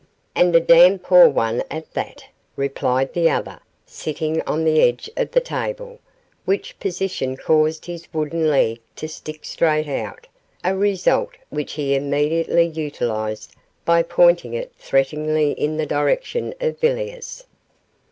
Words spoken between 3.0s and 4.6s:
the other, sitting